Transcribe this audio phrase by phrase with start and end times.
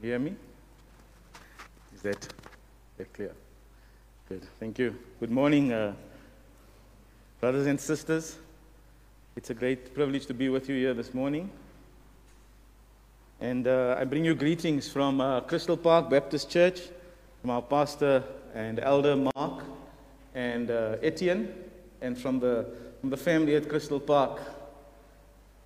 [0.00, 0.36] You hear me?
[1.92, 2.28] Is that,
[2.98, 3.32] that clear?
[4.28, 4.46] Good.
[4.60, 4.96] Thank you.
[5.18, 5.92] Good morning, uh,
[7.40, 8.38] brothers and sisters.
[9.34, 11.50] It's a great privilege to be with you here this morning.
[13.40, 16.80] And uh, I bring you greetings from uh, Crystal Park Baptist Church,
[17.40, 18.22] from our pastor
[18.54, 19.64] and elder Mark
[20.32, 21.52] and uh, Etienne,
[22.02, 22.66] and from the,
[23.00, 24.40] from the family at Crystal Park.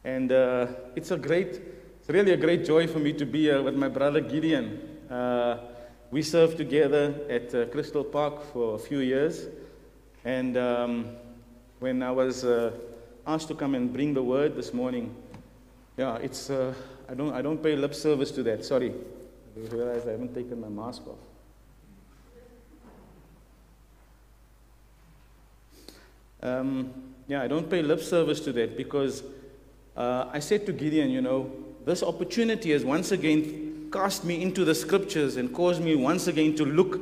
[0.05, 1.61] And uh, it's a great,
[2.03, 4.99] it's really a great joy for me to be here with my brother Gideon.
[5.09, 5.59] Uh,
[6.11, 9.47] we served together at uh, Crystal Park for a few years.
[10.25, 11.11] And um,
[11.79, 12.73] when I was uh,
[13.25, 15.15] asked to come and bring the word this morning,
[15.97, 16.75] yeah, it's, uh,
[17.09, 18.65] I, don't, I don't pay lip service to that.
[18.65, 18.93] Sorry.
[19.57, 21.19] I realize I haven't taken my mask off.
[26.43, 26.93] Um,
[27.29, 29.23] yeah, I don't pay lip service to that because
[29.97, 34.65] uh, I said to Gideon, you know, this opportunity has once again cast me into
[34.65, 37.01] the scriptures and caused me once again to look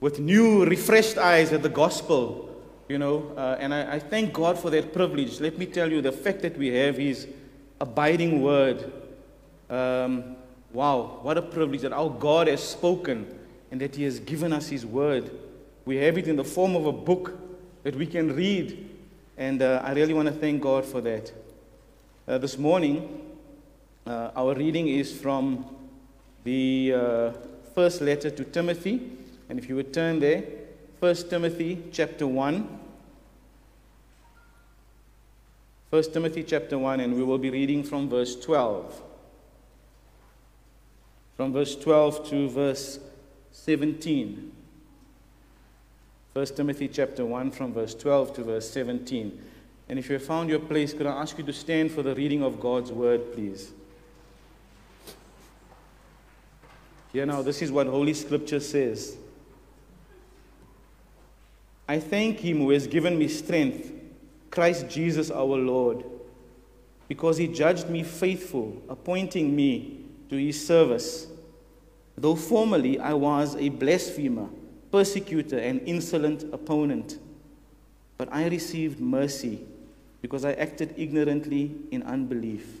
[0.00, 2.48] with new, refreshed eyes at the gospel,
[2.88, 5.40] you know, uh, and I, I, thank God for that privilege.
[5.40, 7.26] Let me tell you, the fact that we have His
[7.80, 8.92] abiding word.
[9.68, 10.36] Um,
[10.72, 13.38] wow, what a privilege that our God has spoken
[13.70, 15.30] and that He has given us His word.
[15.84, 17.36] We have it in the form of a book
[17.82, 18.88] that we can read,
[19.36, 21.32] and uh, I really want to thank God for that.
[22.26, 23.27] Uh, this morning,
[24.08, 25.66] uh, our reading is from
[26.42, 27.32] the uh,
[27.74, 29.12] first letter to Timothy.
[29.50, 30.44] And if you would turn there,
[31.00, 32.78] 1 Timothy chapter 1.
[35.90, 39.02] 1 Timothy chapter 1, and we will be reading from verse 12.
[41.36, 42.98] From verse 12 to verse
[43.52, 44.52] 17.
[46.32, 49.38] 1 Timothy chapter 1, from verse 12 to verse 17.
[49.90, 52.14] And if you have found your place, could I ask you to stand for the
[52.14, 53.72] reading of God's word, please?
[57.18, 59.16] Here know, this is what Holy Scripture says.
[61.88, 63.90] I thank Him who has given me strength,
[64.52, 66.04] Christ Jesus our Lord,
[67.08, 71.26] because He judged me faithful, appointing me to His service.
[72.16, 74.48] Though formerly I was a blasphemer,
[74.92, 77.18] persecutor, and insolent opponent,
[78.16, 79.66] but I received mercy
[80.22, 82.80] because I acted ignorantly in unbelief.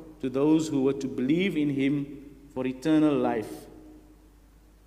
[0.21, 3.51] to those who were to believe in him for eternal life.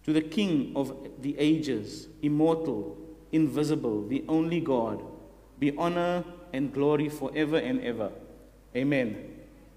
[0.04, 2.96] To the King of the ages, immortal,
[3.32, 5.02] invisible, the only God,
[5.58, 8.12] be honor and glory forever and ever.
[8.76, 9.30] Amen.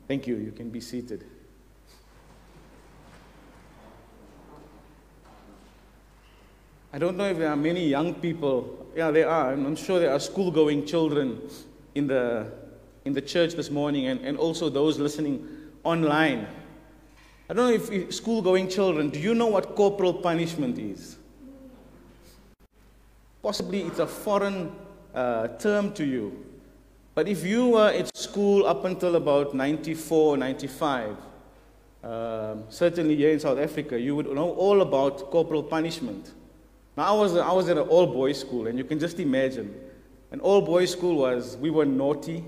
[0.08, 0.36] Thank you.
[0.36, 1.26] You can be seated.
[6.94, 8.88] I don't know if there are many young people.
[8.96, 9.54] Yeah, there are.
[9.54, 11.42] I'm sure there are school going children
[11.96, 12.52] in the,
[13.08, 15.48] in the church this morning and, and also those listening
[15.86, 16.46] online.
[17.50, 21.18] I don't know if school going children, do you know what corporal punishment is?
[23.42, 24.76] Possibly it's a foreign
[25.16, 26.46] uh, term to you.
[27.16, 31.18] But if you were at school up until about 94, 95,
[32.04, 36.34] um, certainly here in South Africa, you would know all about corporal punishment.
[36.98, 39.74] Now, I was, I was at an all boys school, and you can just imagine
[40.32, 42.44] an all boys school was, we were naughty,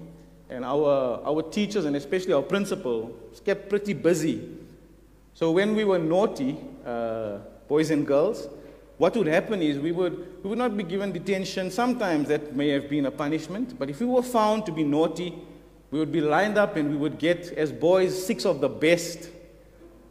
[0.50, 3.16] and our, our teachers, and especially our principal,
[3.46, 4.50] kept pretty busy.
[5.34, 7.38] So when we were naughty, uh,
[7.68, 8.48] boys and girls,
[8.98, 11.72] what would happen is we would, we would not be given detention.
[11.72, 15.34] Sometimes that may have been a punishment, but if we were found to be naughty,
[15.92, 19.30] we would be lined up and we would get, as boys, six of the best.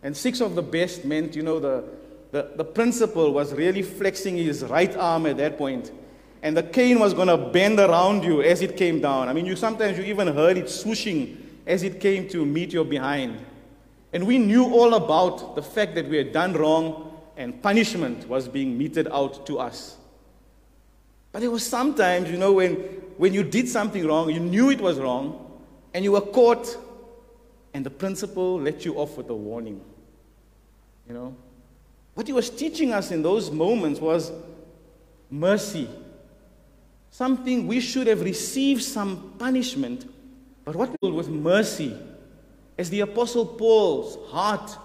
[0.03, 1.85] And six of the best meant, you know, the,
[2.31, 5.91] the, the principal was really flexing his right arm at that point
[6.43, 9.29] and the cane was going to bend around you as it came down.
[9.29, 11.37] I mean, you sometimes you even heard it swooshing
[11.67, 13.39] as it came to meet your behind.
[14.13, 18.49] And we knew all about the fact that we had done wrong and punishment was
[18.49, 19.97] being meted out to us.
[21.33, 22.75] But there was sometimes, you know, when,
[23.17, 25.61] when you did something wrong, you knew it was wrong,
[25.93, 26.77] and you were caught,
[27.75, 29.81] and the principal let you off with a warning.
[31.07, 31.37] You know?
[32.15, 34.33] What he was teaching us in those moments was
[35.31, 35.89] mercy
[37.11, 40.07] something we should have received some punishment,
[40.65, 41.97] but what with mercy,
[42.77, 44.77] as the Apostle Paul's heart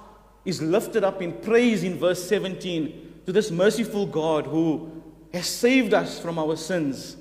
[0.46, 5.04] is lifted up in praise in verse 17 to this merciful God who
[5.34, 7.18] has saved us from our sins.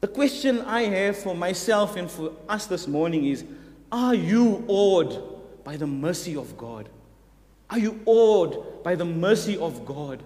[0.00, 3.44] The question I have for myself and for us this morning is
[3.90, 6.88] Are you awed by the mercy of God?
[7.70, 10.22] Are you awed by the mercy of God?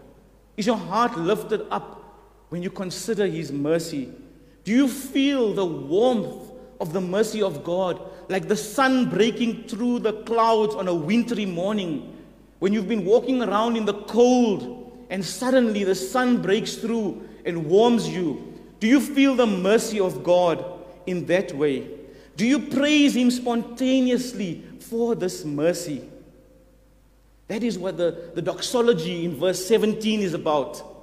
[0.56, 2.05] Is your heart lifted up
[2.48, 4.12] when you consider His mercy?
[4.64, 6.50] Do you feel the warmth
[6.80, 11.46] of the mercy of God like the sun breaking through the clouds on a wintry
[11.46, 12.12] morning?
[12.58, 17.66] When you've been walking around in the cold and suddenly the sun breaks through and
[17.66, 18.54] warms you.
[18.80, 20.64] Do you feel the mercy of God
[21.06, 21.88] in that way?
[22.36, 26.10] Do you praise Him spontaneously for this mercy?
[27.48, 30.95] That is what the, the doxology in verse 17 is about.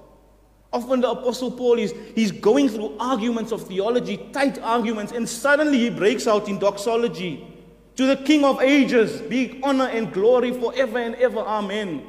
[0.73, 5.77] Often the Apostle Paul is he's going through arguments of theology, tight arguments, and suddenly
[5.77, 7.47] he breaks out in doxology.
[7.95, 11.39] To the King of ages be honor and glory forever and ever.
[11.39, 12.01] Amen.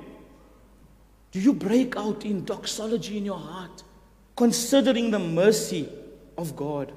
[1.30, 3.82] Do you break out in doxology in your heart,
[4.34, 5.86] considering the mercy
[6.38, 6.90] of God?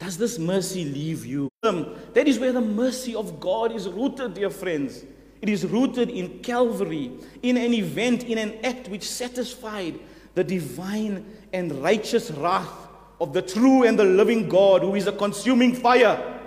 [0.00, 1.48] Does this mercy leave you?
[1.62, 5.04] That is where the mercy of God is rooted, dear friends.
[5.42, 9.98] It is rooted in Calvary, in an event, in an act which satisfied
[10.34, 12.88] the divine and righteous wrath
[13.20, 16.40] of the true and the living God who is a consuming fire.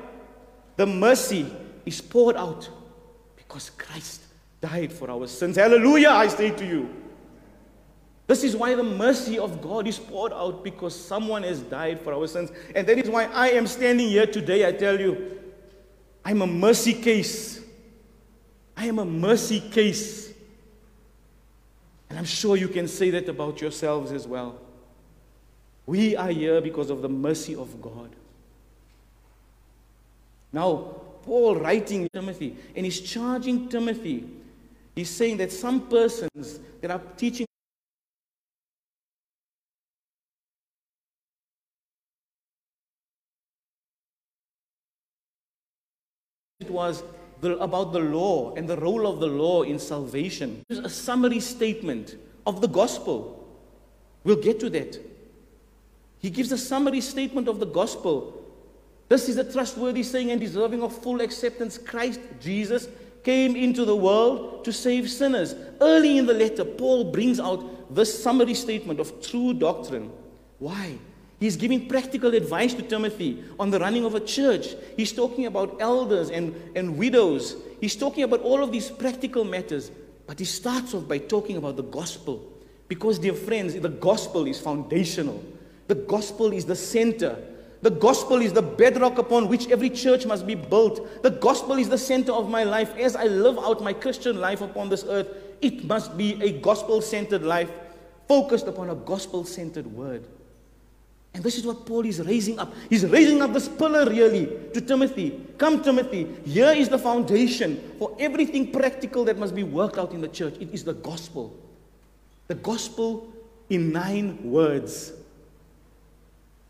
[0.75, 1.51] The mercy
[1.85, 2.69] is poured out
[3.35, 4.23] because Christ
[4.61, 5.57] died for our sins.
[5.57, 6.89] Hallelujah, I say to you.
[8.25, 12.13] This is why the mercy of God is poured out because someone has died for
[12.13, 12.51] our sins.
[12.73, 14.65] And that is why I am standing here today.
[14.65, 15.39] I tell you,
[16.23, 17.62] I'm a mercy case.
[18.75, 20.33] I am a mercy case.
[22.09, 24.59] And I'm sure you can say that about yourselves as well.
[25.85, 28.09] We are here because of the mercy of God.
[30.51, 34.29] Now, Paul writing Timothy, and he's charging Timothy.
[34.95, 37.47] He's saying that some persons that are teaching
[46.59, 47.03] it was
[47.43, 50.65] the, about the law and the role of the law in salvation.
[50.67, 52.15] There's a summary statement
[52.47, 53.47] of the gospel.
[54.23, 54.99] We'll get to that.
[56.17, 58.41] He gives a summary statement of the gospel.
[59.09, 61.77] This is a trustworthy saying and deserving of full acceptance.
[61.77, 62.87] Christ Jesus
[63.23, 65.53] came into the world to save sinners.
[65.81, 70.11] Early in the letter, Paul brings out this summary statement of true doctrine.
[70.59, 70.97] Why?
[71.43, 74.75] He's giving practical advice to Timothy on the running of a church.
[74.95, 77.57] He's talking about elders and, and widows.
[77.81, 79.91] He's talking about all of these practical matters.
[80.25, 82.49] But he starts off by talking about the gospel.
[82.87, 85.43] Because, dear friends, the gospel is foundational.
[85.87, 87.37] The gospel is the center.
[87.81, 91.23] The gospel is the bedrock upon which every church must be built.
[91.23, 92.95] The gospel is the center of my life.
[92.95, 95.27] As I live out my Christian life upon this earth,
[95.59, 97.69] it must be a gospel centered life
[98.29, 100.25] focused upon a gospel centered word.
[101.33, 102.73] And this is what Paul is raising up.
[102.89, 105.39] He's raising up this pillar really to Timothy.
[105.57, 110.21] Come, Timothy, here is the foundation for everything practical that must be worked out in
[110.21, 110.55] the church.
[110.59, 111.57] It is the gospel.
[112.47, 113.33] The gospel
[113.69, 115.13] in nine words.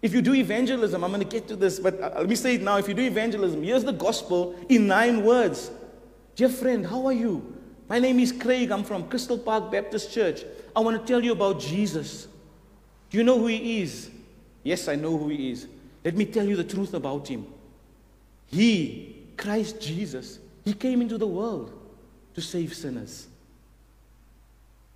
[0.01, 2.55] If you do evangelism, I'm going to get to this, but uh, let me say
[2.55, 2.77] it now.
[2.77, 5.71] If you do evangelism, here's the gospel in nine words.
[6.35, 7.55] Dear friend, how are you?
[7.89, 8.71] My name is Craig.
[8.71, 10.43] I'm from Crystal Park Baptist Church.
[10.75, 12.27] I want to tell you about Jesus.
[13.09, 14.09] Do you know who he is?
[14.63, 15.67] Yes, I know who he is.
[16.03, 17.45] Let me tell you the truth about him.
[18.47, 21.73] He, Christ Jesus, he came into the world
[22.33, 23.27] to save sinners.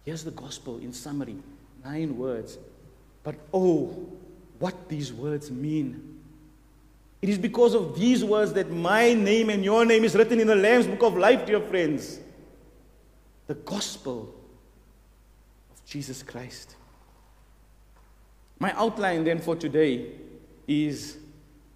[0.06, 1.36] Here's the gospel in summary
[1.84, 2.58] nine words.
[3.24, 4.08] But oh,
[4.58, 6.16] what these words mean.
[7.22, 10.48] It is because of these words that my name and your name is written in
[10.48, 12.20] the Lamb's book of life, dear friends.
[13.48, 14.34] The gospel
[15.74, 16.77] of Jesus Christ.
[18.60, 20.08] My outline then for today
[20.68, 21.18] is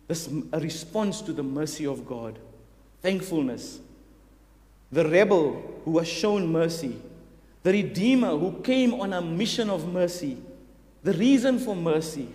[0.08, 2.38] this a response to the mercy of God,
[3.02, 3.80] thankfulness.
[4.92, 6.98] The rebel who was shown mercy,
[7.64, 10.38] the redeemer who came on a mission of mercy,
[11.04, 12.28] the reason for mercy,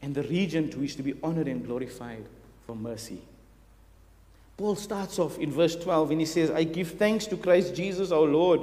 [0.00, 2.24] and the regent which to be honored and glorified
[2.66, 3.20] for mercy.
[4.56, 8.12] Paul starts off in verse 12 and he says, I give thanks to Christ Jesus
[8.12, 8.60] our Lord,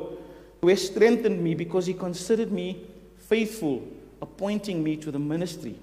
[0.62, 2.88] who has strengthened me because he considered me
[3.18, 3.86] faithful
[4.22, 5.80] appointing me to the ministry.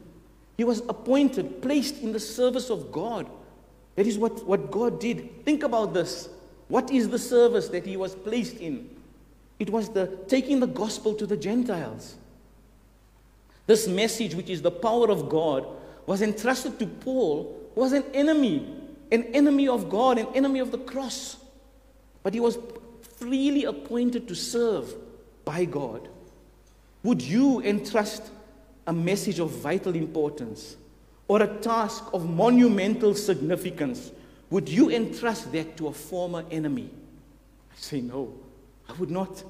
[0.57, 3.29] He was appointed, placed in the service of God.
[3.97, 5.45] That is what, what God did.
[5.45, 6.29] Think about this.
[6.69, 8.89] What is the service that he was placed in?
[9.59, 12.17] It was the taking the gospel to the Gentiles.
[13.67, 15.67] This message, which is the power of God,
[16.07, 18.67] was entrusted to Paul, was an enemy,
[19.11, 21.37] an enemy of God, an enemy of the cross.
[22.23, 22.59] but he was
[23.17, 24.95] freely appointed to serve
[25.45, 26.09] by God.
[27.09, 28.23] Would you entrust
[28.87, 30.77] a message of vital importance
[31.27, 34.13] or a task of monumental significance?
[34.51, 36.91] Would you entrust that to a former enemy?
[37.73, 38.35] I say no,
[38.87, 39.43] I would not.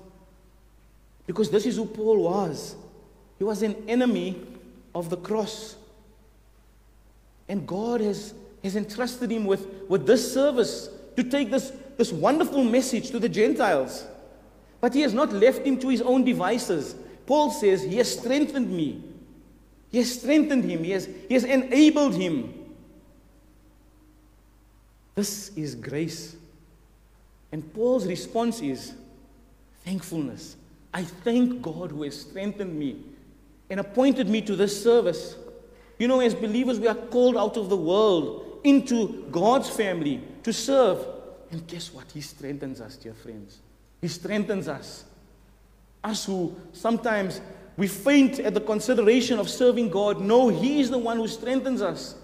[1.26, 2.76] Because this is who Paul was.
[3.38, 4.40] He was an enemy
[4.94, 5.74] of the cross.
[7.48, 12.62] And God has, has entrusted him with, with this service to take this, this wonderful
[12.62, 14.06] message to the Gentiles.
[14.80, 16.94] But he has not left him to his own devices.
[17.28, 19.04] Paul says, He has strengthened me.
[19.90, 20.82] He has strengthened him.
[20.82, 22.54] He has, he has enabled him.
[25.14, 26.36] This is grace.
[27.52, 28.94] And Paul's response is
[29.84, 30.56] thankfulness.
[30.94, 33.04] I thank God who has strengthened me
[33.68, 35.36] and appointed me to this service.
[35.98, 40.52] You know, as believers, we are called out of the world into God's family to
[40.54, 41.06] serve.
[41.50, 42.10] And guess what?
[42.10, 43.58] He strengthens us, dear friends.
[44.00, 45.04] He strengthens us.
[46.04, 47.40] Us who sometimes
[47.76, 50.20] we faint at the consideration of serving God.
[50.20, 52.14] No, He is the one who strengthens us,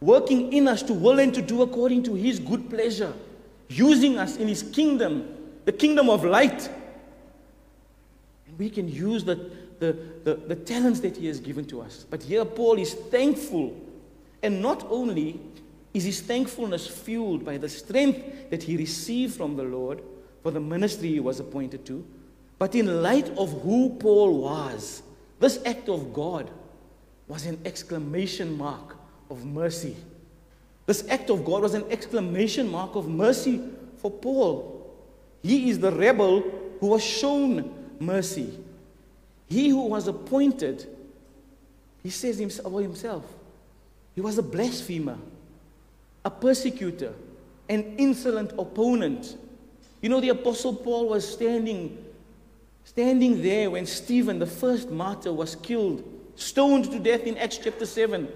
[0.00, 3.12] working in us to will and to do according to His good pleasure,
[3.68, 6.68] using us in His kingdom, the kingdom of light.
[8.46, 12.04] And we can use the, the, the, the talents that He has given to us.
[12.08, 13.74] But here, Paul is thankful.
[14.42, 15.40] And not only
[15.94, 20.02] is his thankfulness fueled by the strength that he received from the Lord
[20.42, 22.04] for the ministry he was appointed to,
[22.62, 25.02] but in light of who Paul was,
[25.40, 26.48] this act of God
[27.26, 28.96] was an exclamation mark
[29.28, 29.96] of mercy.
[30.86, 33.60] This act of God was an exclamation mark of mercy
[33.96, 34.94] for Paul.
[35.42, 36.44] He is the rebel
[36.78, 38.56] who was shown mercy.
[39.48, 40.86] He who was appointed,
[42.00, 43.24] he says about himself,
[44.14, 45.18] he was a blasphemer
[46.24, 47.12] a persecutor,
[47.68, 49.36] an insolent opponent.
[50.00, 51.98] You know, the Apostle Paul was standing,
[52.84, 56.02] standing there when Stephen, the first martyr, was killed,
[56.36, 58.28] stoned to death in Acts chapter 7.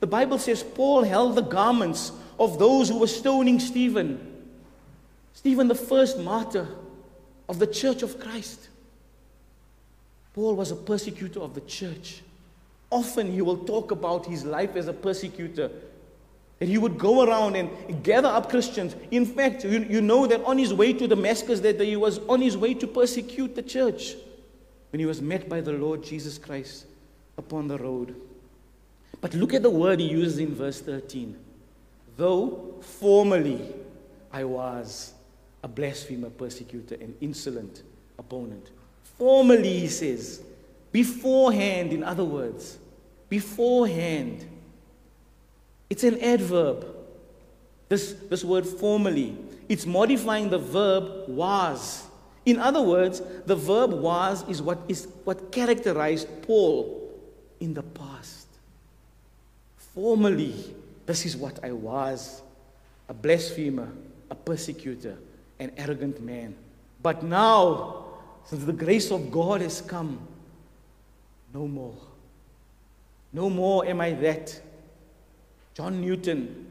[0.00, 4.28] The Bible says Paul held the garments of those who were stoning Stephen.
[5.32, 6.68] Stephen, the first martyr
[7.48, 8.68] of the church of Christ.
[10.34, 12.22] Paul was a persecutor of the church.
[12.90, 15.70] Often he will talk about his life as a persecutor
[16.62, 18.94] that he would go around and gather up Christians.
[19.10, 22.40] In fact, you, you know that on his way to Damascus, that he was on
[22.40, 24.14] his way to persecute the church
[24.92, 26.86] when he was met by the Lord Jesus Christ
[27.36, 28.14] upon the road.
[29.20, 31.36] But look at the word he uses in verse 13.
[32.16, 33.74] Though formerly
[34.32, 35.14] I was
[35.64, 37.82] a blasphemer, persecutor, and insolent
[38.20, 38.70] opponent.
[39.18, 40.44] Formerly, he says,
[40.92, 42.78] beforehand, in other words,
[43.28, 44.46] beforehand,
[45.92, 46.86] it's an adverb.
[47.90, 49.36] This, this word formerly,
[49.68, 52.06] It's modifying the verb was.
[52.46, 57.12] In other words, the verb was is what, is what characterized Paul
[57.60, 58.46] in the past.
[59.94, 60.54] Formerly,
[61.04, 62.40] this is what I was
[63.10, 63.92] a blasphemer,
[64.30, 65.18] a persecutor,
[65.58, 66.54] an arrogant man.
[67.02, 68.06] But now,
[68.46, 70.18] since the grace of God has come,
[71.52, 71.98] no more.
[73.30, 74.58] No more am I that.
[75.74, 76.66] John Newton,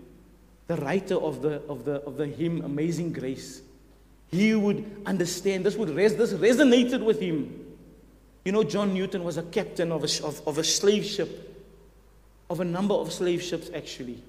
[0.67, 3.61] the writer of the, of the, of the hymn Amazing Grace,
[4.29, 7.65] he would understand, this, would res, this resonated with him.
[8.45, 11.47] You know, John Newton was a captain of a, of, of a slave ship,
[12.49, 14.23] of a number of slave ships actually.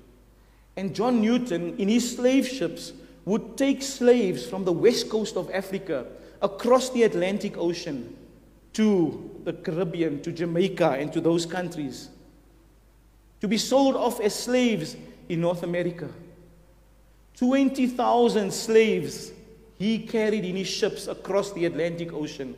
[0.77, 2.93] And John Newton, in his slave ships,
[3.25, 6.07] would take slaves from the west coast of Africa
[6.41, 8.17] across the Atlantic Ocean
[8.73, 12.09] to the Caribbean, to Jamaica, and to those countries
[13.43, 14.97] to be sold off as slaves
[15.29, 16.09] in North America.
[17.39, 19.33] 20,000 slaves
[19.81, 22.55] he carried in his ships across the Atlantic Ocean.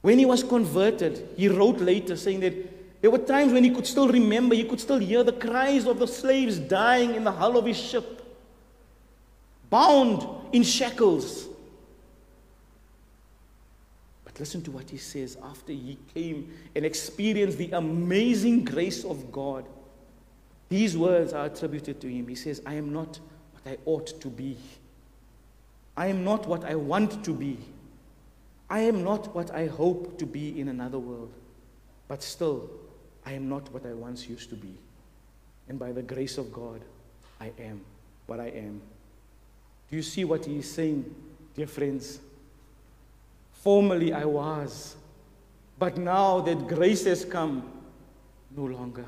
[0.00, 3.86] When he was converted, he wrote later saying that there were times when he could
[3.86, 7.58] still remember, he could still hear the cries of the slaves dying in the hull
[7.58, 8.24] of his ship,
[9.68, 11.46] bound in shackles.
[14.32, 19.30] But listen to what he says after he came and experienced the amazing grace of
[19.30, 19.64] God.
[20.68, 22.28] These words are attributed to him.
[22.28, 23.20] He says, I am not
[23.52, 24.56] what I ought to be.
[25.96, 27.58] I am not what I want to be.
[28.70, 31.32] I am not what I hope to be in another world.
[32.08, 32.70] But still,
[33.26, 34.74] I am not what I once used to be.
[35.68, 36.80] And by the grace of God,
[37.38, 37.82] I am
[38.26, 38.80] what I am.
[39.90, 41.14] Do you see what he is saying,
[41.54, 42.20] dear friends?
[43.62, 44.96] Formerly I was,
[45.78, 47.70] but now that grace has come,
[48.56, 49.06] no longer.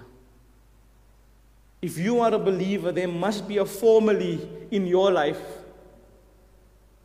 [1.82, 5.40] If you are a believer, there must be a formerly in your life.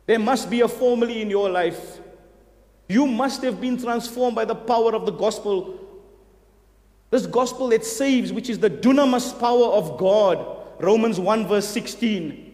[0.06, 1.98] There must be a formerly in your life.
[2.88, 5.76] You must have been transformed by the power of the gospel.
[7.10, 10.56] This gospel that saves, which is the dunamis power of God.
[10.78, 12.49] Romans 1, verse 16.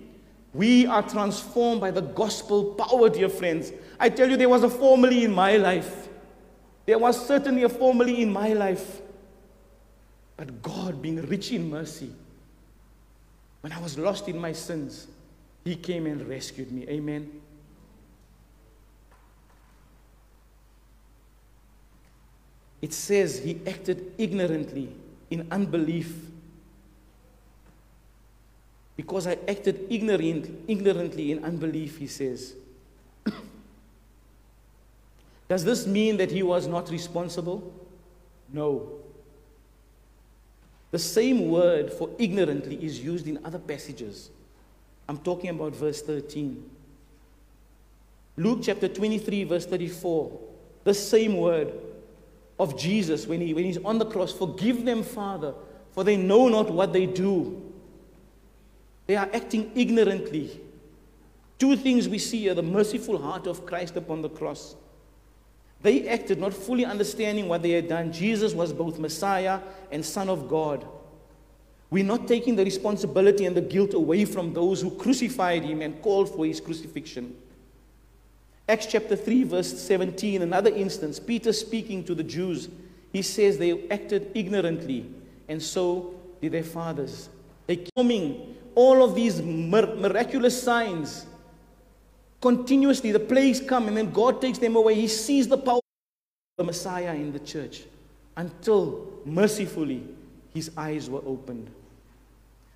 [0.57, 3.73] We are transformed by the gospel power, dear friends.
[4.01, 6.09] I tell you, there was a formula in my life.
[6.87, 9.03] There was certainly a formula in my life.
[10.39, 12.11] But God, being rich in mercy,
[13.61, 15.09] when I was lost in my sins,
[15.63, 16.87] He came and rescued me.
[16.89, 17.31] Amen.
[22.81, 24.89] It says he acted ignorantly
[25.31, 26.15] in unbelief.
[28.97, 32.55] Because I acted ignorant, ignorantly in unbelief, he says.
[35.49, 37.73] Does this mean that he was not responsible?
[38.53, 39.01] No.
[40.91, 44.31] The same word for ignorantly is used in other passages.
[45.09, 46.71] I'm talking about verse 13.
[48.39, 50.41] Luke chapter 23, verse 34.
[50.85, 51.73] The same word
[52.59, 55.55] of Jesus when, he, when he's on the cross Forgive them, Father,
[55.93, 57.66] for they know not what they do.
[59.07, 60.61] They are acting ignorantly.
[61.59, 64.77] Two things we see are the merciful heart of Christ upon the cross.
[65.83, 68.13] They acted not fully understanding what they had done.
[68.13, 69.61] Jesus was both Messiah
[69.91, 70.87] and Son of God.
[71.91, 76.03] We're not taking the responsibility and the guilt away from those who crucified him and
[76.03, 77.37] called for his crucifixion.
[78.69, 82.69] Acts chapter 3, verse 17, another instance, Peter speaking to the Jews,
[83.13, 85.09] he says they acted ignorantly,
[85.49, 87.29] and so did their fathers.
[87.69, 91.27] They coming all of these miraculous signs
[92.41, 93.11] continuously.
[93.11, 94.95] The plagues come, and then God takes them away.
[94.95, 97.83] He sees the power of the Messiah in the church
[98.37, 100.05] until mercifully
[100.55, 101.69] his eyes were opened.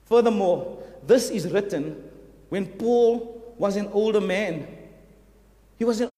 [0.07, 2.03] Furthermore, this is written
[2.49, 4.67] when Paul was an older man
[5.79, 6.09] he was in.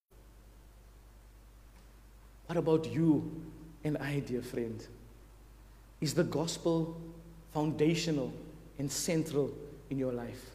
[2.47, 3.43] What about you
[3.85, 4.85] and I, dear friend?
[6.01, 7.01] Is the gospel
[7.53, 8.33] foundational
[8.79, 9.53] and central
[9.93, 10.51] in your life?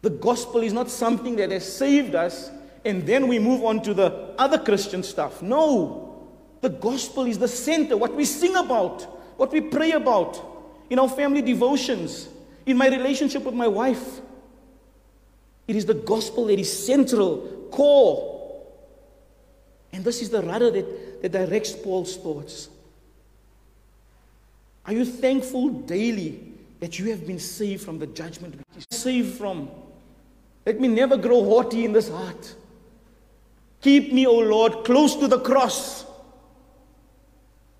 [0.00, 2.50] The gospel is not something that has saved us
[2.84, 5.42] and then we move on to the other Christian stuff.
[5.42, 6.28] No.
[6.60, 9.02] The gospel is the center, what we sing about,
[9.36, 10.40] what we pray about
[10.88, 12.28] in our family devotions,
[12.64, 14.20] in my relationship with my wife.
[15.66, 18.62] It is the gospel that is central, core.
[19.92, 22.68] And this is the rudder that, that directs Paul's thoughts.
[24.86, 26.51] Are you thankful daily
[26.82, 29.70] that you have been saved from the judgment which is saved from?
[30.66, 32.56] Let me never grow haughty in this heart.
[33.80, 36.04] Keep me, O Lord, close to the cross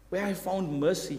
[0.08, 1.18] where I found mercy.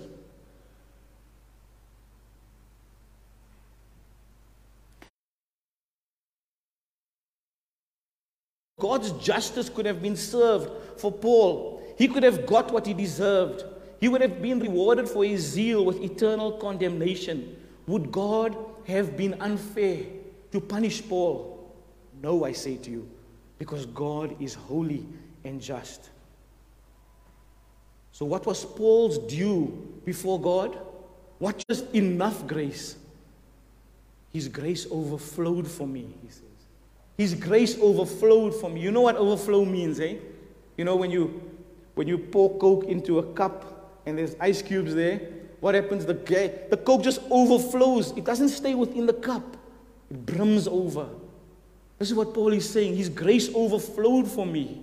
[8.79, 10.69] God's justice could have been served
[11.01, 11.83] for Paul.
[11.97, 13.65] He could have got what he deserved.
[13.99, 17.57] He would have been rewarded for his zeal with eternal condemnation.
[17.87, 20.03] Would God have been unfair
[20.51, 21.73] to punish Paul?
[22.21, 23.09] No, I say to you,
[23.59, 25.05] because God is holy
[25.43, 26.09] and just.
[28.11, 30.77] So, what was Paul's due before God?
[31.39, 32.95] What just enough grace?
[34.31, 36.41] His grace overflowed for me, he says.
[37.17, 38.81] His grace overflowed for me.
[38.81, 40.15] You know what overflow means, eh?
[40.77, 41.51] You know when you
[41.95, 45.21] when you pour coke into a cup and there's ice cubes there,
[45.63, 46.05] what happens?
[46.05, 46.13] The
[46.69, 48.11] the coke just overflows.
[48.17, 49.55] It doesn't stay within the cup.
[50.11, 51.07] It brims over.
[51.97, 52.97] This is what Paul is saying.
[52.97, 54.81] His grace overflowed for me.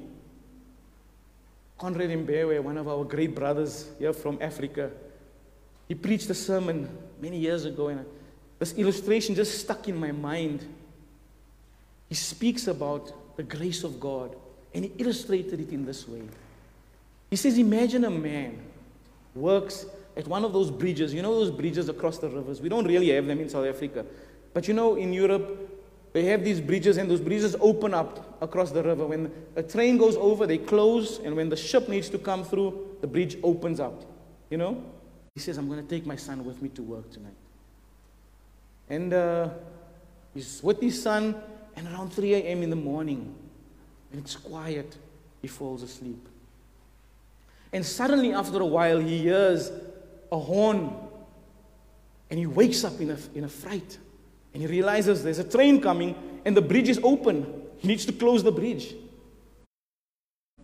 [1.77, 4.91] Conrad Mbewe, one of our great brothers here from Africa,
[5.87, 6.89] he preached a sermon
[7.21, 8.07] many years ago, and
[8.59, 10.65] this illustration just stuck in my mind.
[12.09, 14.35] He speaks about the grace of God,
[14.73, 16.23] and he illustrated it in this way.
[17.29, 18.59] He says, Imagine a man
[19.35, 19.85] works
[20.17, 21.15] at one of those bridges.
[21.15, 22.61] You know those bridges across the rivers?
[22.61, 24.05] We don't really have them in South Africa.
[24.53, 25.71] But you know, in Europe,
[26.13, 29.07] they have these bridges, and those bridges open up across the river.
[29.07, 32.97] When a train goes over, they close, and when the ship needs to come through,
[33.01, 34.03] the bridge opens up.
[34.51, 34.83] You know?
[35.35, 37.37] He says, I'm going to take my son with me to work tonight.
[38.89, 39.51] And uh,
[40.35, 41.37] he's with his son,
[41.77, 42.65] and around 3 a.m.
[42.65, 43.33] in the morning,
[44.11, 44.97] when it's quiet,
[45.41, 46.29] he falls asleep.
[47.73, 49.71] And suddenly, after a while, he hears
[50.31, 50.95] a horn
[52.31, 53.99] and he wakes up in a, in a fright.
[54.53, 56.15] And he realizes there's a train coming
[56.45, 57.63] and the bridge is open.
[57.79, 58.95] He needs to close the bridge.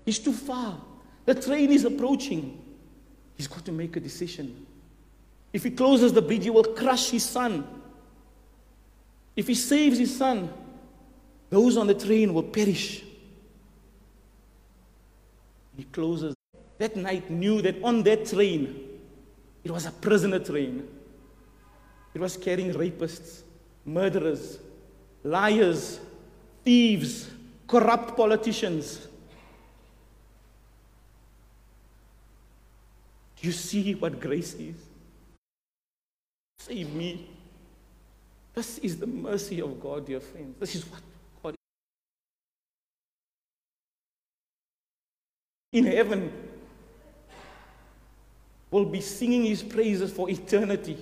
[0.04, 0.80] He's too far.
[1.24, 2.62] The train is approaching.
[3.36, 4.66] He's got to make a decision.
[5.52, 7.66] If he closes the bridge, he will crush his son.
[9.34, 10.50] If he saves his son,
[11.50, 13.04] Those on the train will perish.
[15.76, 16.34] He closes.
[16.78, 18.85] That night knew that on that train,
[19.66, 20.86] it was a prisoner train.
[22.14, 23.42] It was carrying rapists,
[23.84, 24.60] murderers,
[25.24, 25.98] liars,
[26.64, 27.28] thieves,
[27.66, 29.08] corrupt politicians.
[33.40, 34.76] Do you see what grace is?
[36.60, 37.28] Save me.
[38.54, 40.54] This is the mercy of God, dear friends.
[40.60, 41.00] This is what
[41.42, 41.54] God
[45.72, 45.80] is.
[45.80, 46.45] In heaven,
[48.76, 50.98] will be singing his praises for eternity.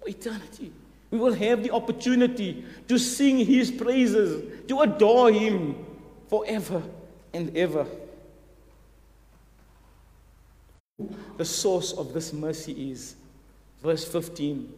[0.00, 0.72] For eternity.
[1.10, 5.84] We will have the opportunity to sing his praises, to adore him
[6.28, 6.82] forever
[7.34, 7.86] and ever.
[11.36, 13.16] The source of this mercy is
[13.82, 14.72] verse 15.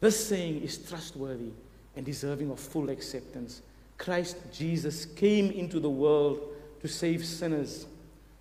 [0.00, 1.50] This saying is trustworthy
[1.94, 3.60] and deserving of full acceptance.
[3.98, 6.40] Christ Jesus came into the world
[6.80, 7.86] to save sinners.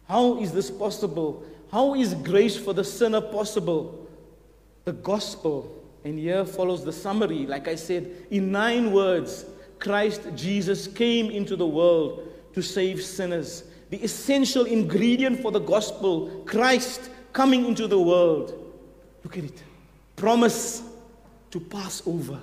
[0.08, 1.46] How is this possible?
[1.74, 4.08] How is grace for the sinner possible?
[4.86, 9.46] The gospel and here follows the summary, like I said, in nine words
[9.80, 13.64] Christ Jesus came into the world to save sinners.
[13.90, 18.54] The essential ingredient for the gospel, Christ coming into the world.
[19.24, 19.64] Look at it.
[20.16, 20.84] Promise
[21.50, 22.40] to pass over.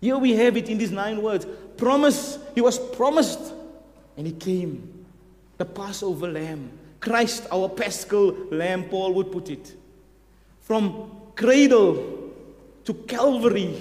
[0.00, 1.46] Here we have it in these nine words.
[1.76, 2.38] Promise.
[2.54, 3.52] He was promised.
[4.16, 5.04] And he came.
[5.58, 6.77] The Passover lamb.
[7.00, 9.74] Christ, our paschal lamb, Paul would put it.
[10.60, 12.32] From cradle
[12.84, 13.76] to Calvary.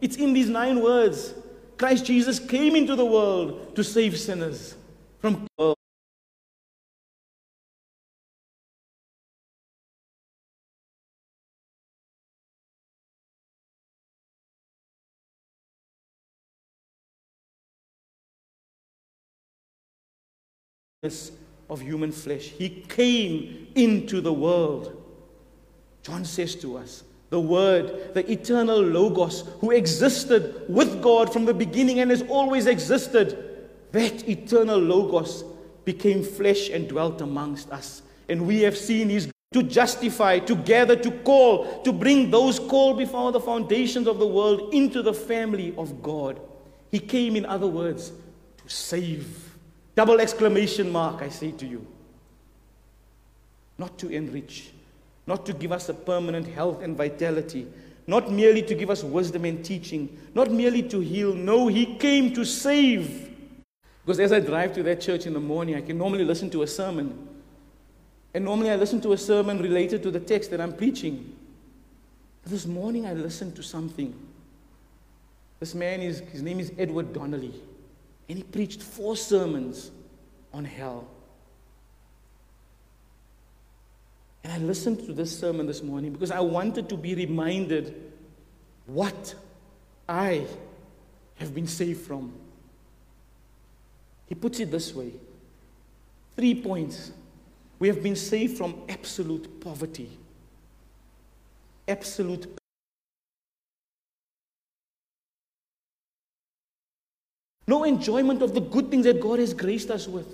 [0.00, 1.34] It's in these nine words.
[1.76, 4.74] Christ Jesus came into the world to save sinners
[5.18, 5.46] from
[21.70, 22.48] of human flesh.
[22.48, 25.02] He came into the world.
[26.02, 31.54] John says to us, the Word, the eternal Logos, who existed with God from the
[31.54, 35.44] beginning and has always existed, that eternal Logos
[35.84, 38.02] became flesh and dwelt amongst us.
[38.28, 42.98] And we have seen His to justify, to gather, to call, to bring those called
[42.98, 46.40] before the foundations of the world into the family of God.
[46.92, 48.10] He came, in other words,
[48.58, 49.49] to save.
[50.00, 51.86] Double exclamation mark, I say to you.
[53.76, 54.70] Not to enrich,
[55.26, 57.66] not to give us a permanent health and vitality,
[58.06, 61.34] not merely to give us wisdom and teaching, not merely to heal.
[61.34, 63.28] No, He came to save.
[64.02, 66.62] Because as I drive to that church in the morning, I can normally listen to
[66.62, 67.28] a sermon.
[68.32, 71.36] And normally I listen to a sermon related to the text that I'm preaching.
[72.42, 74.18] But this morning I listened to something.
[75.58, 77.52] This man is, his name is Edward Donnelly.
[78.30, 79.90] And he preached four sermons
[80.52, 81.08] on hell.
[84.44, 88.12] And I listened to this sermon this morning because I wanted to be reminded
[88.86, 89.34] what
[90.08, 90.46] I
[91.40, 92.32] have been saved from.
[94.28, 95.10] He puts it this way
[96.36, 97.10] three points.
[97.80, 100.16] We have been saved from absolute poverty,
[101.88, 102.59] absolute
[107.70, 110.26] no enjoyment of the good things that God has graced us with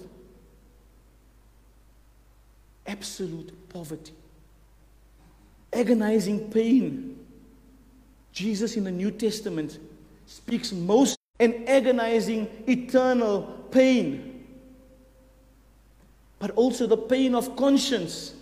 [2.86, 4.14] absolute poverty,
[5.70, 7.18] agonizing pain.
[8.32, 9.78] Jesus in the New Testament
[10.26, 14.46] speaks most an agonizing eternal pain,
[16.38, 18.34] but also the pain of conscience,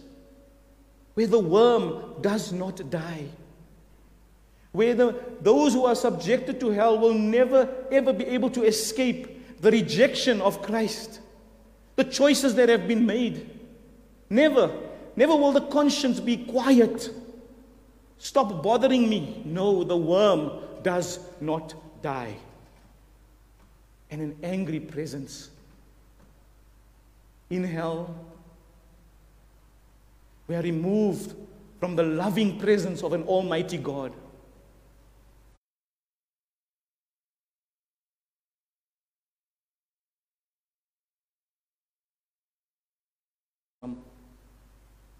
[1.14, 3.26] where the worm does not die.
[4.74, 9.60] Where the, those who are subjected to hell will never ever be able to escape
[9.60, 11.20] the rejection of Christ,
[11.94, 13.56] the choices that have been made.
[14.28, 14.76] Never,
[15.14, 17.08] never will the conscience be quiet.
[18.18, 19.42] Stop bothering me.
[19.44, 20.50] No, the worm
[20.82, 22.34] does not die.
[24.10, 25.50] And an angry presence
[27.48, 28.12] in hell,
[30.48, 31.37] we are removed
[31.78, 34.12] from the loving presence of an almighty God.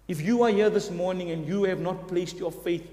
[0.07, 2.87] If you are here this morning and you have not placed your faith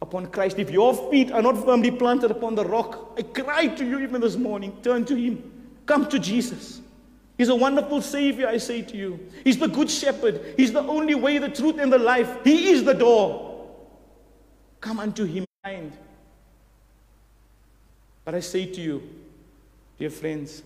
[0.00, 3.84] upon Christ, if your feet are not firmly planted upon the rock, I cry to
[3.84, 5.50] you even this morning turn to Him.
[5.86, 6.80] Come to Jesus.
[7.36, 9.18] He's a wonderful Savior, I say to you.
[9.42, 10.54] He's the Good Shepherd.
[10.56, 12.44] He's the only way, the truth, and the life.
[12.44, 13.68] He is the door.
[14.80, 15.44] Come unto Him.
[18.24, 19.02] But I say to you,
[19.98, 20.62] dear friends,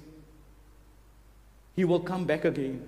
[1.74, 2.82] he will come back again.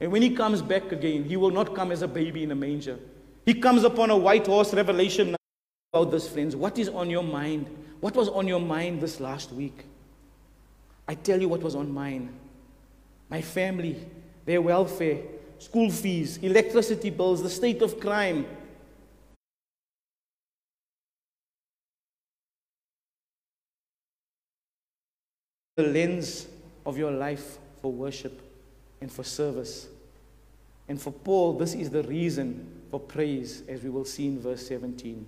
[0.00, 2.54] And when he comes back again, he will not come as a baby in a
[2.54, 2.98] manger.
[3.46, 5.36] He comes upon a white horse, Revelation
[5.92, 6.56] about this, friends.
[6.56, 7.68] What is on your mind?
[8.00, 9.86] What was on your mind this last week?
[11.06, 12.32] I tell you what was on mine
[13.30, 13.96] my family,
[14.44, 15.18] their welfare,
[15.58, 18.46] school fees, electricity bills, the state of crime.
[25.76, 26.46] The lens
[26.86, 28.40] of your life for worship
[29.04, 29.86] and for service.
[30.88, 34.66] And for Paul, this is the reason for praise, as we will see in verse
[34.66, 35.26] 17.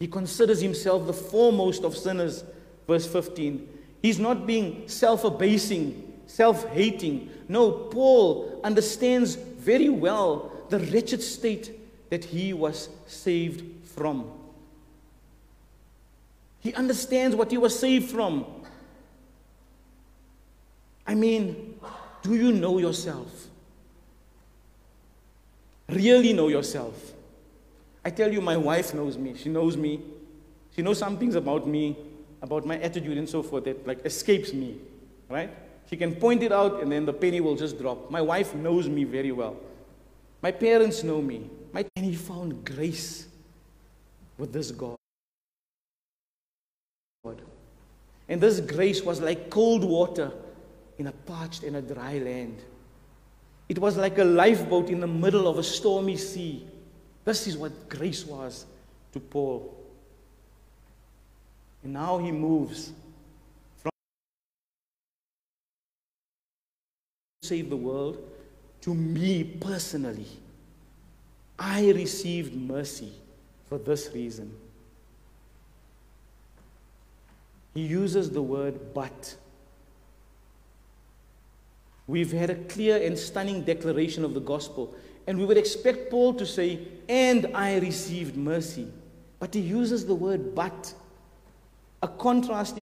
[0.00, 2.42] He considers himself the foremost of sinners,
[2.88, 3.68] verse 15.
[4.02, 7.30] He's not being self abasing, self hating.
[7.46, 11.70] No, Paul understands very well the wretched state
[12.10, 14.28] that he was saved from.
[16.58, 18.44] He understands what he was saved from.
[21.06, 21.67] I mean,
[22.28, 23.46] do you know yourself?
[25.88, 26.94] Really know yourself?
[28.04, 29.34] I tell you, my wife knows me.
[29.34, 30.00] She knows me.
[30.76, 31.96] She knows some things about me,
[32.42, 34.76] about my attitude and so forth that like escapes me,
[35.30, 35.50] right?
[35.88, 38.10] She can point it out and then the penny will just drop.
[38.10, 39.56] My wife knows me very well.
[40.42, 41.48] My parents know me.
[41.72, 43.26] My, and he found grace
[44.36, 44.96] with this God.
[48.28, 50.32] And this grace was like cold water
[50.98, 52.58] in a parched and a dry land.
[53.68, 56.66] It was like a lifeboat in the middle of a stormy sea.
[57.24, 58.66] This is what grace was
[59.12, 59.74] to Paul.
[61.84, 62.92] And now he moves
[63.76, 63.90] from
[67.42, 68.18] save the world
[68.80, 70.26] to me personally.
[71.58, 73.12] I received mercy
[73.68, 74.52] for this reason.
[77.74, 79.36] He uses the word but.
[82.08, 84.94] We've had a clear and stunning declaration of the gospel,
[85.26, 88.88] and we would expect Paul to say, And I received mercy.
[89.38, 90.94] But he uses the word but,
[92.02, 92.78] a contrast.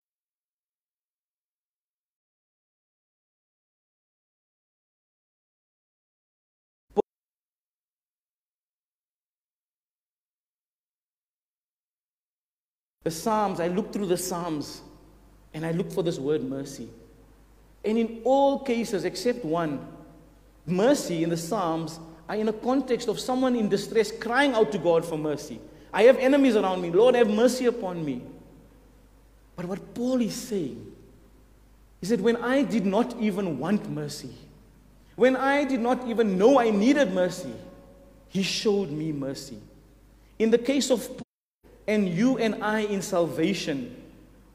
[13.02, 14.82] The Psalms, I look through the Psalms
[15.52, 16.88] and I look for this word mercy.
[17.86, 19.86] And in all cases except one,
[20.66, 24.78] mercy in the Psalms are in a context of someone in distress crying out to
[24.78, 25.60] God for mercy.
[25.92, 26.90] I have enemies around me.
[26.90, 28.22] Lord, have mercy upon me.
[29.54, 30.84] But what Paul is saying
[32.02, 34.34] is that when I did not even want mercy,
[35.14, 37.54] when I did not even know I needed mercy,
[38.28, 39.58] he showed me mercy.
[40.40, 43.96] In the case of Paul and you and I in salvation,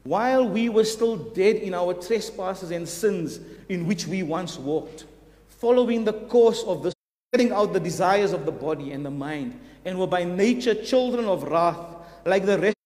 [0.04, 5.04] while we were still dead in our trespasses and sins in which we once walked,
[5.48, 6.92] following the course of the
[7.32, 11.24] setting out the desires of the body and the mind, and were by nature children
[11.24, 11.78] of wrath,
[12.26, 12.76] like the rest.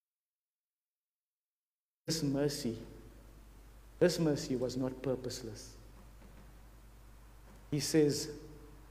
[2.05, 2.77] This mercy,
[3.99, 5.73] this mercy was not purposeless.
[7.71, 8.29] He says,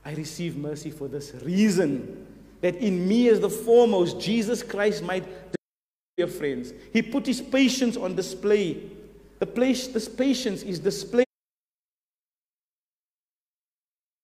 [0.05, 2.27] I receive mercy for this reason
[2.61, 5.25] that in me as the foremost, Jesus Christ might
[6.17, 6.73] dear friends.
[6.93, 8.83] He put his patience on display.
[9.39, 11.27] The place, this patience is displayed.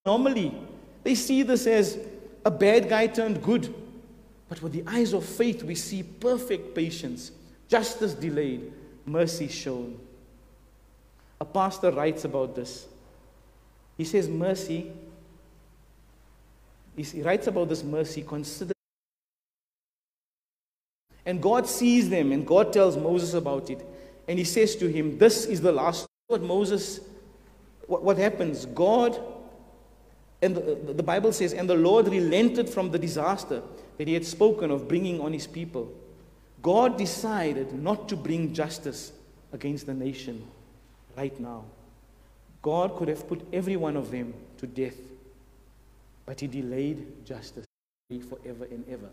[0.05, 0.53] Normally,
[1.03, 1.99] they see this as
[2.43, 3.73] a bad guy turned good.
[4.49, 7.31] But with the eyes of faith, we see perfect patience,
[7.67, 8.73] justice delayed,
[9.05, 9.99] mercy shown.
[11.39, 12.87] A pastor writes about this.
[13.97, 14.91] He says, Mercy,
[16.95, 18.72] he writes about this mercy, consider
[21.25, 23.85] and God sees them, and God tells Moses about it.
[24.27, 26.07] And he says to him, This is the last.
[26.27, 26.99] What Moses,
[27.87, 28.65] what, what happens?
[28.65, 29.21] God,
[30.41, 33.61] and the, the Bible says, and the Lord relented from the disaster
[33.97, 35.93] that he had spoken of bringing on his people.
[36.61, 39.11] God decided not to bring justice
[39.51, 40.45] against the nation
[41.15, 41.65] right now.
[42.61, 44.97] God could have put every one of them to death,
[46.25, 47.65] but he delayed justice
[48.29, 49.09] forever and ever.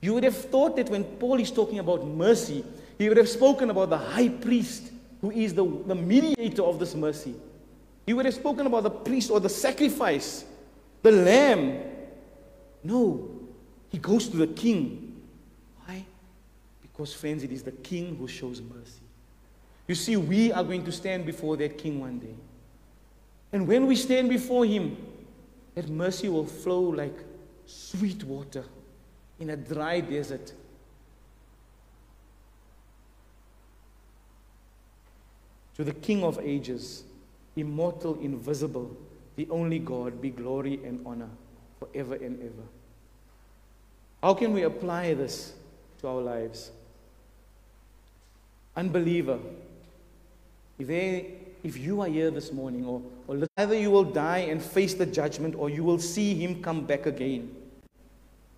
[0.00, 2.64] You would have thought that when Paul is talking about mercy,
[2.98, 6.94] he would have spoken about the high priest who is the, the mediator of this
[6.94, 7.34] mercy.
[8.06, 10.44] He would have spoken about the priest or the sacrifice,
[11.02, 11.82] the lamb.
[12.84, 13.28] No,
[13.88, 15.20] he goes to the king.
[15.84, 16.04] Why?
[16.80, 19.02] Because, friends, it is the king who shows mercy.
[19.88, 22.34] You see, we are going to stand before that king one day.
[23.52, 24.96] And when we stand before him,
[25.74, 27.16] that mercy will flow like
[27.66, 28.64] sweet water
[29.40, 30.52] in a dry desert.
[35.76, 37.04] To the King of ages,
[37.56, 38.96] immortal, invisible,
[39.36, 41.30] the only God, be glory and honor
[41.78, 42.66] forever and ever.
[44.22, 45.52] How can we apply this
[46.00, 46.72] to our lives?
[48.76, 49.38] Unbeliever,
[50.78, 54.60] if, they, if you are here this morning, or, or either you will die and
[54.60, 57.54] face the judgment, or you will see him come back again,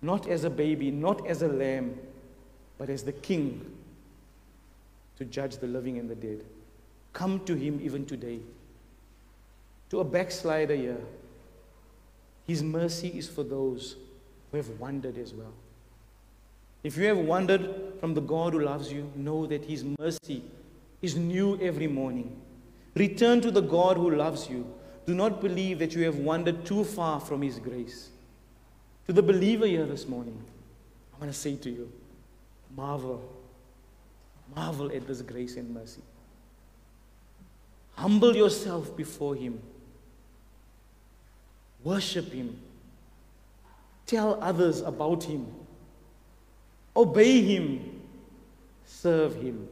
[0.01, 1.97] not as a baby, not as a lamb,
[2.77, 3.75] but as the king
[5.17, 6.43] to judge the living and the dead.
[7.13, 8.39] Come to him even today.
[9.89, 11.01] To a backslider here,
[12.47, 13.97] his mercy is for those
[14.49, 15.53] who have wandered as well.
[16.83, 20.43] If you have wandered from the God who loves you, know that his mercy
[21.01, 22.35] is new every morning.
[22.95, 24.65] Return to the God who loves you.
[25.05, 28.09] Do not believe that you have wandered too far from his grace.
[29.11, 30.41] To the believer here this morning,
[31.13, 31.91] I want to say to you,
[32.73, 33.21] marvel.
[34.55, 36.01] Marvel at this grace and mercy.
[37.95, 39.59] Humble yourself before him.
[41.83, 42.57] Worship him.
[44.05, 45.45] Tell others about him.
[46.95, 48.01] Obey him.
[48.85, 49.67] Serve him.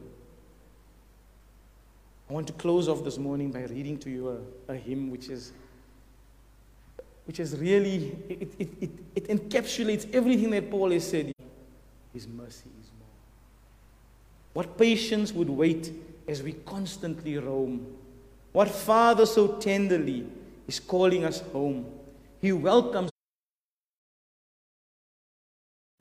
[2.28, 5.30] I want to close off this morning by reading to you a, a hymn which
[5.30, 5.54] is
[7.30, 11.32] which is really it, it, it, it encapsulates everything that Paul has said.
[12.12, 13.06] His mercy is more.
[14.52, 15.92] What patience would wait
[16.26, 17.86] as we constantly roam.
[18.50, 20.26] What Father so tenderly
[20.66, 21.86] is calling us home.
[22.40, 23.10] He welcomes.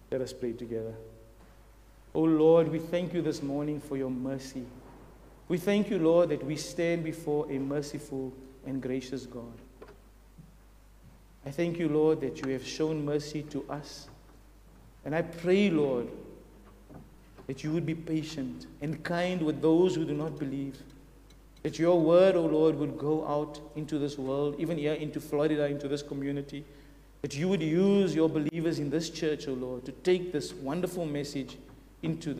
[0.09, 0.95] Let us pray together.
[2.15, 4.65] Oh Lord, we thank you this morning for your mercy.
[5.47, 8.33] We thank you, Lord, that we stand before a merciful
[8.65, 9.53] and gracious God.
[11.45, 14.07] I thank you, Lord, that you have shown mercy to us.
[15.05, 16.07] And I pray, Lord,
[17.47, 20.77] that you would be patient and kind with those who do not believe.
[21.63, 25.19] That your word, O oh Lord, would go out into this world, even here into
[25.19, 26.63] Florida, into this community.
[27.21, 30.53] That you would use your believers in this church, O oh Lord, to take this
[30.53, 31.57] wonderful message
[32.01, 32.37] into this